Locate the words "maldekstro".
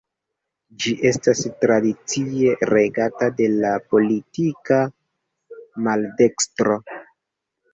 5.89-6.81